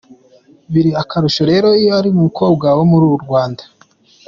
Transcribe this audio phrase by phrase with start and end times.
[0.73, 3.63] Biri akarusho rero iyo ari umukobwa wo muri uru Rwanda.